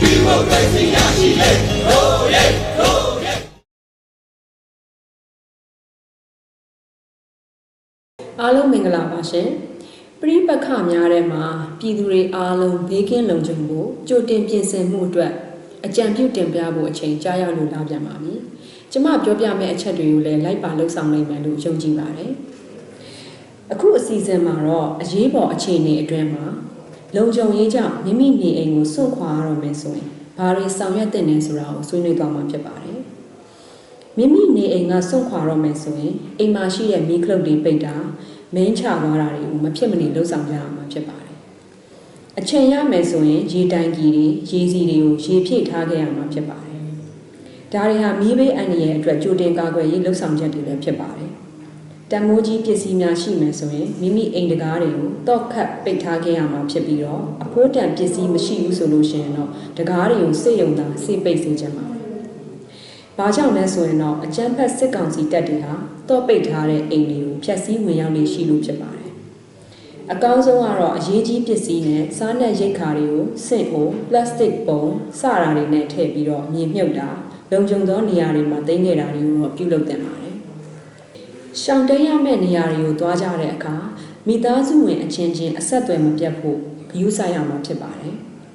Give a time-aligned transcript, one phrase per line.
[0.00, 1.50] ဒီမိုကရေစီရရှိလေ
[1.86, 2.44] ဟိုးရဲ
[2.78, 3.34] ဟိုးရဲ
[8.40, 9.48] အားလုံးမင်္ဂလာပါရှင်
[10.20, 11.44] ပရိပက္ခများထဲမှာ
[11.78, 15.32] ပြည်သူတွေအားလုံးဘေးကင်းလုံခြုံဖို့ကြိုတင်ပြင်ဆင်မှုအတွက်
[15.86, 18.34] အကြံပြုတင်ပြဖို့အချိန်ကြာရောက်လို့လာပြန်ပါပြီ
[18.92, 22.32] ကျမပြောပြမယ့်အချက်တွေကိုလည်းလိုက်ပါလှုပ်ဆောင်နိုင်မယ်လို့ယုံကြည်ပါတယ်
[23.72, 26.46] အခုအစီအစဉ်မှာတော့အရေးပေါ်အခြေအနေအတွင်းမှာ
[27.16, 33.00] လုံခြုံရေးကြောင့်မိမိနေအိမ်ကိုစွန့်ခွာရတော့မယ်ဆိုရင်ဘာတွေဆောင်ရွက်တင်နေဆိုတာကိုဆွေးနွေးသွားမှာဖြစ်ပါတယ်
[34.16, 37.94] မိမိနေအိမ်ကစွန့်ခွာတော့မယ်ဆိုရင်အိမ်မှာရှိတဲ့မီးကလုတ်တွေပိတ်တာ
[38.54, 41.36] မင်းချသွားတာတွေကိုမဖြစ်မနေလှုပ်ဆောင်ကြရမှာဖြစ်ပါတယ်။
[42.38, 46.80] အချိန်ရမယ်ဆိုရင်ရေတိုင်ကြီးတွေရေစီတွေကိုရေဖြည့်ထားခဲ့ရမှာဖြစ်ပါတယ်။
[47.72, 51.29] ဒါတွေဟာမီးဘေးအန္တရာယ်အတွက်ကြိုတင်ကာကွယ်ရေးလှုပ်ဆောင်ချက်တွေလည်းဖြစ်ပါတယ်။
[52.12, 61.98] တန်မိုးကြီးပစ္စည်းများရှိမယ်ဆိုရင်မိမိအိမ်တကားတွေကိုတော့ခတ်ပိတ်ထားခဲ့ရမှာဖြစ်ပြီးတော့အဖိုးတန်ပစ္စည်းမရှိဘူးဆိုလို့ရှိရင်တော့တကားတွေကိုစိတ်ယုံတာစိတ်ပိတ်စေချင်ပါတယ်။
[63.18, 65.74] ဘာကြောင့်လဲဆိုရင်တော့အကျန်းဖက်စစ်ကောင်စီတပ်တွေဟာ
[66.08, 69.10] တော့ပိတ်ထားတဲ့အိမ်တွေကိုဖျက်ဆီးဝင်ရောက်နေရှိလို့ဖြစ်ပါတယ်။
[70.12, 74.84] အကောင်းဆုံးကတော့အရေးကြီးပစ္စည်းနဲ့စားနပ်ရိက္ခာတွေကိုစင့်အိုပလတ်စတစ်ပုံ
[75.20, 77.08] စတာတွေနဲ့ထည့်ပြီးတော့မြေမြုပ်တာ
[77.52, 80.19] လုံခြုံသောနေရာတွေမှာတင်ခဲ့တာတွေကိုတော့ပြုလုပ်တင်ပါတယ်။
[81.58, 83.76] ရှောင်တိန်ရမယ့်နေရာတွေကိုသွားကြတဲ့အခါ
[84.26, 86.58] မိသားစုဝင်အချင်းချင်းအဆက်အသွယ်မပြတ်ဖို့
[86.90, 88.14] ဂရုစိုက်ရမှာဖြစ်ပါတယ်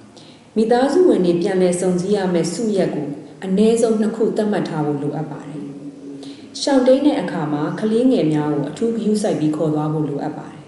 [0.56, 3.08] ။မိသားစုဝင်တွေပြန်လည်စုံစည်းရမယ့်စုရက်ကို
[3.46, 5.64] အ ਨੇ ဆုံးနှစ်ခုသတ်မှတ်ထားဖို့လိုအပ်ပါတယ်။
[6.62, 10.62] ရှောင်းတိန်တဲ့အခါမှာကလေးငယ်များကိုအထူးဂရုစိုက်ပြီးခေါ်သွားဖို့လိုအပ်ပါတယ်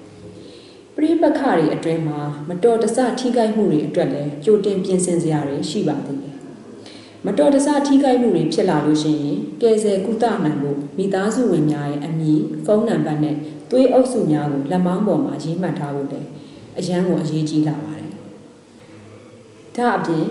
[0.95, 6.36] ။ပရိပက္ခတွေအတွင်းမှာမတော်တဆထိခိုက်မှုတွေအတွက်လည်းကြိုတင်ပြင်ဆင်စရာတွေရှိပါသေးတယ်။
[7.25, 13.35] မတော်တဆထိခိုက်မှုတွေဖြစ်လာလို့ရှိရင်ကယ်ဆယ်ကုသနိုင်ဖို့မိသားစုဝင်များရဲ့အမည်ဖုန်းနံပါတ်နဲ့
[13.69, 16.27] သွေးအုပ်စုများကိုလက်မောင်းပေါ်မှာရေးမှတ်ထားဖို့လည်း
[16.77, 18.11] အရန်ကိုအရေးကြီးလာပါတယ်။
[19.75, 20.25] ဒါအပြင်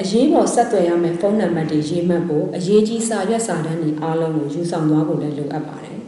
[0.00, 5.98] အရေးပေါ်ဆက်သွယ်ရမယ့်ဖုန်းနံပါတ်တွေရေးမှတ်ဖို့အရေးကြီးစာရွက်စာတမ်းတွေအားလုံးကိုယူဆောင်သွားဖို့လည်းလိုအပ်ပါတယ်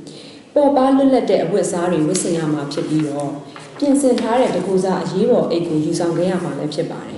[0.54, 3.30] ။ပေါ်ပါလွတ်လပ်တဲ့အဝတ်အစားတွေဝတ်ဆင်ရမှာဖြစ်ပြီးတော့
[3.78, 7.16] ပြင်ဆင်ထားတဲ့တကူစားအရေးပေါ်အိတ်ကိုယူဆောင်ခဲ့ရမှာလည်းဖြစ်ပါတယ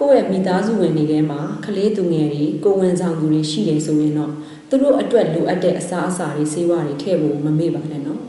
[0.00, 4.32] ကိုယ့်ရဲ့မိသားစုဝင်တွေထဲမှာကလေးသူငယ်တွေကိုယ်ဝန်ဆောင်သူတွေရှိတယ်ဆိုရင်တော့
[4.68, 8.20] သူတို့အတွက်လိုအပ်တဲ့အစားအစာတွေဆေးဝါးတွေထည့်ဖို့မမေ့ပါနဲ့နော်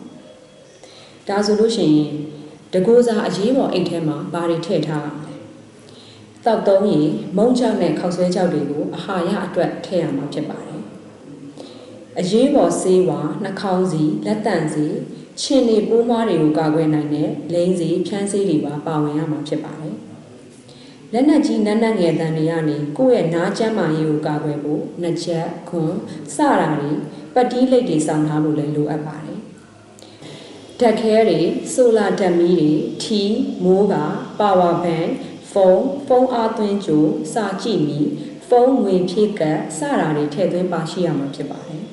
[1.27, 2.11] ။ဒါဆိုလို့ရှိရင်
[2.73, 5.35] တကူစားအရေးပေါ်အိတ်ထဲမှာဘာတွေထည့်ထားရမလဲ
[6.45, 10.81] တောက်သုံးရင်မုံချောက်နဲ့ခောက်ဆွဲချောက်တွေကိုအာဟာရအတွက်ထည့်ရမှာဖြစ်ပါတယ်။
[12.19, 14.85] အရေးပေါ်ဆေးဝါးနှာခေါင်းစီလက်တန့်စီ
[15.41, 19.97] ခြင်တွေပိုးမွားတွေကိုကာကွယ်နိုင်တဲ့လိန်စီဖြန်းစီတွေပါပါဝင်ရမှာဖြစ်ပါတယ်။
[21.13, 25.93] လက်နက်ကြီးနက်နက်ငယ်တန်တွေကနေကိုယ့်ရဲ့နားကျန်းမာရေးကိုကာကွယ်ဖို့နှစ်ချက်ခွန်
[26.35, 26.91] စတာတွေ
[27.33, 29.39] ပတ်တီးလိတ်တွေစောင့်ထားဖို့လည်းလိုအပ်ပါတယ်။
[30.79, 31.39] ဓာတ်ခဲတွေ
[31.73, 32.71] ဆိုလာဓာတ်မီးတွေ
[33.03, 33.21] ထီ
[33.63, 33.95] မိုးက
[34.39, 35.07] ပါဝါဘန်
[35.51, 37.99] ဖုန်းဖုန်းအားသွင်းကြိုစာကြည့်မီ
[38.47, 41.83] ဖုန်းငွေဖြည့်ကတ်စတာတွေထည့်သွင်းပါရှိရမှာဖြစ်ပါတယ်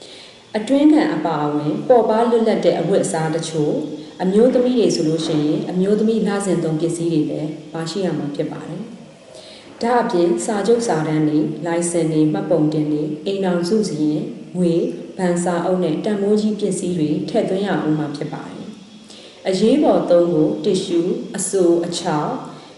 [0.56, 3.74] ။အတွင်းခံအပါအဝင်ပေါ်ပါလွတ်လပ်တဲ့အဝတ်အစားတချို့
[4.22, 8.82] အမျိုးသမီးတွေဆိုလို့ရှိရင်အမျိုးသမီးလာစဉ်သုံးပစ္စည်းတွေလည်းပါရှိရမှာဖြစ်ပါတယ်။
[9.82, 14.22] ဒါအပြင်စာချုပ်စာတမ်းတွေလိုင်စင်တွေမှတ်ပုံတင်တွေအိမ်အောင်စုစီရင်
[14.56, 14.72] ငွေ
[15.16, 18.66] ဗန်စာအုပ်နဲ့တန်မိုးကြီးပစ္စည်းတွေထည့်သွင်းရအောင်မှာဖြစ်ပါတယ်။
[19.48, 21.00] အရေးပေါ်သုံးဖို့တစ်ရှူ
[21.36, 22.32] အဆိုအချောက်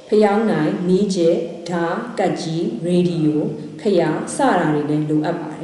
[0.08, 3.42] ဖျောင်းနိုင်မီးကျက်ဓာတ်ကတ်ကြီးရေဒီယို
[3.80, 5.60] ခရာစတာတွေလည်းလိုအပ်ပါတ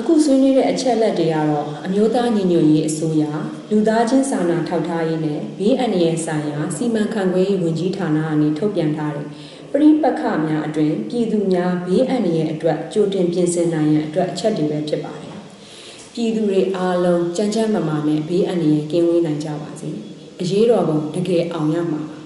[0.00, 3.24] အခုဆွေးနွေးတဲ့အချက်လက်တွေကတော့အမျိုးသားညီညွတ်ရေးအစိုးရ
[3.70, 9.26] လူသားချင်းစာနာထောက်ထားရေးနဲ့ဘေးအန္တရာယ်ဆိုင်ရာစီမံခန့်ခွဲရေးဝန်ကြီးဌာနကနေထုတ်ပြန်ထားတဲ့
[9.70, 15.36] ပရိပက္ခများအတွင်ပြည်သူများဘေးအန္တရာယ်အတွက်ကြိုတင်ပြင်ဆင်နိုင်ရန်အတွက်အချက်တွေပဲဖြစ်ပါတယ်။
[16.14, 19.88] ပြည်သူတွေအားလုံးကြမ်းကြမ်းမာမာနဲ့ဘေးအန္တရာယ်ကင်းဝေးနိုင်ကြပါစေ။
[20.40, 22.18] အရေးတော်ပုံတကယ်အောင်ရမှာပါ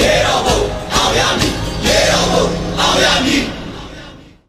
[0.00, 0.58] ရေတော်ဘုံ
[0.94, 1.52] အောင်ရမည်
[1.86, 2.44] ရေတော်ဘုံ
[2.80, 3.63] အောင်ရမည်